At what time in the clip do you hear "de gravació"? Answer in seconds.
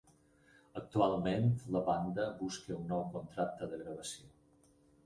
3.77-4.35